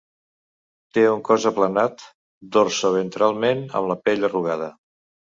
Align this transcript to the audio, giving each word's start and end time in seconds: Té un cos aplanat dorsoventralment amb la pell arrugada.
Té 0.97 1.01
un 1.09 1.19
cos 1.27 1.43
aplanat 1.49 2.01
dorsoventralment 2.55 3.63
amb 3.81 3.93
la 3.93 3.99
pell 4.09 4.29
arrugada. 4.31 4.71